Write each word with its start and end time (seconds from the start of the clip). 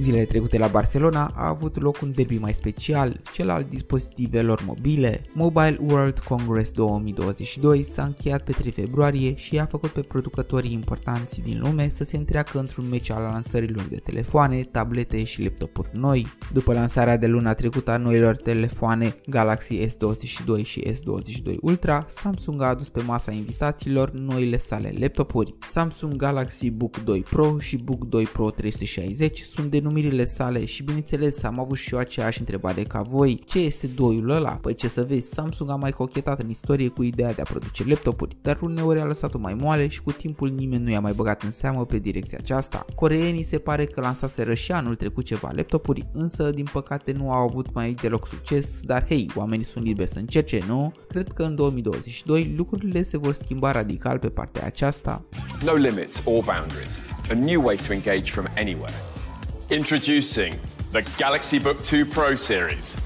Zilele 0.00 0.24
trecute 0.24 0.58
la 0.58 0.66
Barcelona 0.66 1.32
a 1.34 1.48
avut 1.48 1.80
loc 1.80 2.00
un 2.02 2.12
derby 2.14 2.38
mai 2.38 2.54
special, 2.54 3.20
cel 3.32 3.50
al 3.50 3.66
dispozitivelor 3.70 4.62
mobile. 4.66 5.22
Mobile 5.32 5.78
World 5.86 6.18
Congress 6.18 6.72
2022 6.72 7.82
s-a 7.82 8.02
încheiat 8.02 8.44
pe 8.44 8.52
3 8.52 8.72
februarie 8.72 9.34
și 9.34 9.58
a 9.58 9.64
făcut 9.64 9.90
pe 9.90 10.00
producătorii 10.00 10.72
importanți 10.72 11.40
din 11.40 11.60
lume 11.62 11.88
să 11.88 12.04
se 12.04 12.16
întreacă 12.16 12.58
într-un 12.58 12.88
meci 12.88 13.10
al 13.10 13.22
lansărilor 13.22 13.84
de 13.84 13.96
telefoane, 13.96 14.62
tablete 14.62 15.24
și 15.24 15.42
laptopuri 15.42 15.90
noi. 15.92 16.26
După 16.52 16.72
lansarea 16.72 17.16
de 17.16 17.26
luna 17.26 17.54
trecută 17.54 17.90
a 17.90 17.96
noilor 17.96 18.36
telefoane 18.36 19.16
Galaxy 19.26 19.86
S22 19.86 20.62
și 20.62 20.84
S22 20.86 21.54
Ultra, 21.60 22.06
Samsung 22.08 22.62
a 22.62 22.66
adus 22.66 22.88
pe 22.88 23.02
masa 23.02 23.32
invitațiilor 23.32 24.10
noile 24.10 24.56
sale 24.56 24.94
laptopuri. 24.98 25.54
Samsung 25.66 26.16
Galaxy 26.16 26.70
Book 26.70 27.04
2 27.04 27.20
Pro 27.20 27.58
și 27.58 27.76
Book 27.76 28.04
2 28.04 28.24
Pro 28.24 28.50
360 28.50 29.40
sunt 29.40 29.70
denumirile 29.90 30.24
sale 30.24 30.64
și 30.64 30.82
bineînțeles 30.82 31.42
am 31.42 31.60
avut 31.60 31.76
și 31.76 31.94
eu 31.94 32.00
aceeași 32.00 32.38
întrebare 32.38 32.82
ca 32.82 33.00
voi, 33.00 33.42
ce 33.46 33.58
este 33.58 33.86
doiul 33.86 34.30
ăla? 34.30 34.50
Păi 34.50 34.74
ce 34.74 34.88
să 34.88 35.04
vezi, 35.04 35.28
Samsung 35.28 35.70
a 35.70 35.74
mai 35.74 35.90
cochetat 35.90 36.40
în 36.40 36.48
istorie 36.48 36.88
cu 36.88 37.02
ideea 37.02 37.32
de 37.32 37.40
a 37.40 37.50
produce 37.50 37.84
laptopuri, 37.86 38.36
dar 38.42 38.58
uneori 38.60 39.00
a 39.00 39.04
lăsat-o 39.04 39.38
mai 39.38 39.54
moale 39.54 39.88
și 39.88 40.02
cu 40.02 40.12
timpul 40.12 40.48
nimeni 40.48 40.84
nu 40.84 40.90
i-a 40.90 41.00
mai 41.00 41.12
băgat 41.12 41.42
în 41.42 41.50
seamă 41.50 41.86
pe 41.86 41.98
direcția 41.98 42.38
aceasta. 42.40 42.86
Coreenii 42.94 43.42
se 43.42 43.58
pare 43.58 43.84
că 43.84 44.00
lansaseră 44.00 44.54
și 44.54 44.72
anul 44.72 44.94
trecut 44.94 45.24
ceva 45.24 45.50
laptopuri, 45.54 46.06
însă 46.12 46.50
din 46.50 46.66
păcate 46.72 47.12
nu 47.12 47.32
au 47.32 47.42
avut 47.48 47.74
mai 47.74 47.94
deloc 48.00 48.26
succes, 48.26 48.80
dar 48.82 49.06
hei, 49.06 49.30
oamenii 49.34 49.64
sunt 49.64 49.84
liberi 49.84 50.10
să 50.10 50.18
încerce, 50.18 50.62
nu? 50.66 50.92
Cred 51.08 51.32
că 51.32 51.42
în 51.42 51.54
2022 51.54 52.54
lucrurile 52.56 53.02
se 53.02 53.18
vor 53.18 53.32
schimba 53.32 53.72
radical 53.72 54.18
pe 54.18 54.28
partea 54.28 54.66
aceasta. 54.66 55.24
No 55.64 55.74
limits 55.74 56.22
or 56.24 56.44
boundaries. 56.44 56.98
A 57.30 57.34
new 57.34 57.64
way 57.64 57.76
to 57.76 57.92
engage 57.92 58.30
from 58.30 58.46
anywhere. 58.56 58.94
Introducing 59.70 60.58
the 60.90 61.02
Galaxy 61.16 61.60
Book 61.60 61.80
2 61.84 62.04
Pro 62.04 62.34
series. 62.34 62.96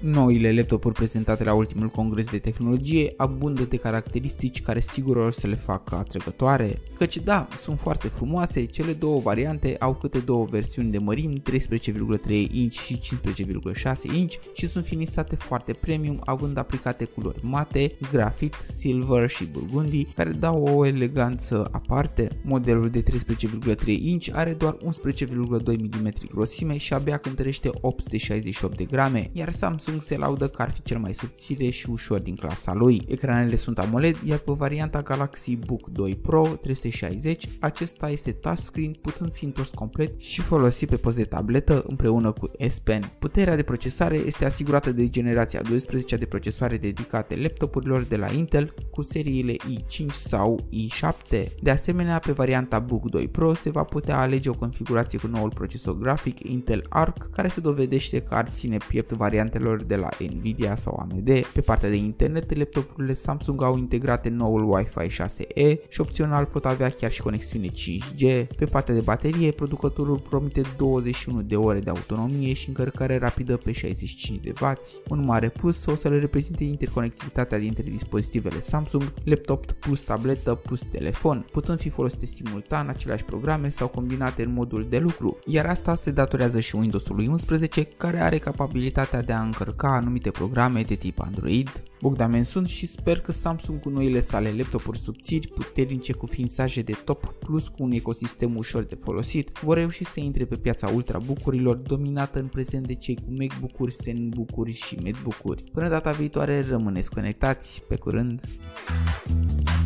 Noile 0.00 0.52
laptopuri 0.52 0.94
prezentate 0.94 1.44
la 1.44 1.54
ultimul 1.54 1.88
congres 1.88 2.26
de 2.26 2.38
tehnologie 2.38 3.12
abundă 3.16 3.62
de 3.62 3.76
caracteristici 3.76 4.62
care 4.62 4.80
sigur 4.80 5.16
o 5.16 5.30
să 5.30 5.46
le 5.46 5.54
facă 5.54 5.94
atrăgătoare, 5.94 6.78
căci 6.98 7.16
da, 7.16 7.48
sunt 7.60 7.78
foarte 7.78 8.08
frumoase, 8.08 8.64
cele 8.64 8.92
două 8.92 9.20
variante 9.20 9.76
au 9.78 9.94
câte 9.94 10.18
două 10.18 10.46
versiuni 10.50 10.90
de 10.90 10.98
mărimi, 10.98 11.42
13,3 11.50 12.50
inch 12.50 12.74
și 12.74 12.98
15,6 12.98 14.14
inch 14.14 14.34
și 14.54 14.66
sunt 14.66 14.84
finisate 14.84 15.36
foarte 15.36 15.72
premium, 15.72 16.20
având 16.24 16.58
aplicate 16.58 17.04
culori 17.04 17.40
mate, 17.42 17.92
grafit, 18.12 18.54
silver 18.54 19.28
și 19.28 19.44
burgundy, 19.44 20.04
care 20.04 20.30
dau 20.30 20.62
o 20.62 20.86
eleganță 20.86 21.68
aparte. 21.70 22.28
Modelul 22.42 22.90
de 22.90 23.02
13,3 23.02 23.86
inch 23.86 24.28
are 24.32 24.52
doar 24.52 24.76
11,2 24.76 25.28
mm 25.66 26.12
grosime 26.30 26.76
și 26.76 26.94
abia 26.94 27.16
cântărește 27.16 27.70
868 27.80 28.76
de 28.76 28.84
grame, 28.84 29.30
iar 29.32 29.52
Samsung 29.52 29.87
Samsung 29.88 30.02
se 30.02 30.16
laudă 30.16 30.48
că 30.48 30.62
ar 30.62 30.70
fi 30.70 30.82
cel 30.82 30.98
mai 30.98 31.14
subțire 31.14 31.68
și 31.68 31.90
ușor 31.90 32.20
din 32.20 32.34
clasa 32.34 32.74
lui. 32.74 33.02
Ecranele 33.06 33.56
sunt 33.56 33.78
AMOLED, 33.78 34.16
iar 34.24 34.38
pe 34.38 34.52
varianta 34.52 35.02
Galaxy 35.02 35.56
Book 35.56 35.88
2 35.88 36.16
Pro 36.16 36.46
360, 36.60 37.48
acesta 37.60 38.10
este 38.10 38.32
touchscreen 38.32 38.92
putând 38.92 39.32
fi 39.32 39.44
întors 39.44 39.68
complet 39.68 40.20
și 40.20 40.40
folosit 40.40 40.88
pe 40.88 40.96
post 40.96 41.16
de 41.16 41.24
tabletă 41.24 41.84
împreună 41.86 42.32
cu 42.32 42.50
S 42.68 42.78
Pen. 42.78 43.12
Puterea 43.18 43.56
de 43.56 43.62
procesare 43.62 44.16
este 44.16 44.44
asigurată 44.44 44.92
de 44.92 45.08
generația 45.08 45.62
12 45.62 46.16
de 46.16 46.26
procesoare 46.26 46.76
dedicate 46.76 47.36
laptopurilor 47.36 48.02
de 48.02 48.16
la 48.16 48.32
Intel 48.32 48.74
cu 48.90 49.02
seriile 49.02 49.52
i5 49.52 50.10
sau 50.10 50.68
i7. 50.72 51.44
De 51.62 51.70
asemenea, 51.70 52.18
pe 52.18 52.32
varianta 52.32 52.78
Book 52.78 53.10
2 53.10 53.28
Pro 53.28 53.54
se 53.54 53.70
va 53.70 53.82
putea 53.82 54.18
alege 54.18 54.48
o 54.48 54.54
configurație 54.54 55.18
cu 55.18 55.26
noul 55.26 55.50
procesor 55.54 55.98
grafic 55.98 56.38
Intel 56.38 56.86
Arc, 56.88 57.30
care 57.30 57.48
se 57.48 57.60
dovedește 57.60 58.20
că 58.20 58.34
ar 58.34 58.48
ține 58.48 58.76
piept 58.88 59.12
variantelor 59.12 59.77
de 59.82 59.96
la 59.96 60.08
Nvidia 60.36 60.76
sau 60.76 61.00
AMD. 61.00 61.46
Pe 61.52 61.60
partea 61.60 61.88
de 61.88 61.96
internet, 61.96 62.56
laptopurile 62.56 63.14
Samsung 63.14 63.62
au 63.62 63.76
integrate 63.76 64.28
noul 64.28 64.72
Wi-Fi 64.72 65.22
6E 65.22 65.88
și 65.88 66.00
opțional 66.00 66.44
pot 66.44 66.64
avea 66.64 66.90
chiar 66.90 67.10
și 67.10 67.22
conexiune 67.22 67.68
5G. 67.68 68.46
Pe 68.56 68.64
partea 68.70 68.94
de 68.94 69.00
baterie, 69.00 69.50
producătorul 69.50 70.18
promite 70.18 70.62
21 70.76 71.42
de 71.42 71.56
ore 71.56 71.78
de 71.78 71.90
autonomie 71.90 72.52
și 72.52 72.68
încărcare 72.68 73.18
rapidă 73.18 73.56
pe 73.56 73.72
65 73.72 74.40
de 74.44 74.52
W. 74.60 74.72
Un 75.08 75.24
mare 75.24 75.48
plus 75.48 75.86
o 75.86 75.94
să 75.94 76.08
le 76.08 76.18
reprezinte 76.18 76.64
interconectivitatea 76.64 77.58
dintre 77.58 77.82
dispozitivele 77.82 78.60
Samsung, 78.60 79.12
laptop 79.24 79.72
plus 79.72 80.02
tabletă 80.02 80.54
plus 80.54 80.82
telefon, 80.90 81.46
putând 81.52 81.78
fi 81.78 81.88
folosite 81.88 82.26
simultan 82.26 82.88
aceleași 82.88 83.24
programe 83.24 83.68
sau 83.68 83.88
combinate 83.88 84.42
în 84.42 84.52
modul 84.52 84.86
de 84.90 84.98
lucru, 84.98 85.38
iar 85.46 85.66
asta 85.66 85.94
se 85.94 86.10
datorează 86.10 86.60
și 86.60 86.76
Windows-ului 86.76 87.26
11 87.26 87.82
care 87.82 88.20
are 88.20 88.38
capabilitatea 88.38 89.22
de 89.22 89.32
a 89.32 89.40
încărca 89.40 89.67
încărca 89.68 89.96
anumite 89.96 90.30
programe 90.30 90.82
de 90.82 90.94
tip 90.94 91.20
Android. 91.20 91.82
Bogdamen 92.00 92.44
sunt 92.44 92.68
și 92.68 92.86
sper 92.86 93.20
că 93.20 93.32
Samsung 93.32 93.80
cu 93.80 93.88
noile 93.88 94.20
sale 94.20 94.54
laptopuri 94.56 94.98
subțiri, 94.98 95.48
puternice 95.48 96.12
cu 96.12 96.26
ființaje 96.26 96.82
de 96.82 96.92
top 97.04 97.34
plus 97.38 97.68
cu 97.68 97.82
un 97.82 97.92
ecosistem 97.92 98.56
ușor 98.56 98.82
de 98.82 98.94
folosit, 98.94 99.50
vor 99.62 99.76
reuși 99.76 100.04
să 100.04 100.20
intre 100.20 100.44
pe 100.44 100.56
piața 100.56 100.88
ultrabook-urilor 100.88 101.76
dominată 101.76 102.38
în 102.38 102.46
prezent 102.46 102.86
de 102.86 102.94
cei 102.94 103.14
cu 103.14 103.34
MacBook-uri, 103.38 103.94
ZenBook-uri 103.94 104.72
și 104.72 104.98
MacBook-uri. 105.02 105.62
Până 105.72 105.88
data 105.88 106.10
viitoare 106.10 106.66
rămâneți 106.68 107.10
conectați, 107.10 107.82
pe 107.88 107.96
curând! 107.96 108.40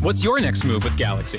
What's 0.00 0.22
your 0.22 0.40
next 0.40 0.64
move 0.64 0.84
with 0.84 0.96
Galaxy? 0.96 1.38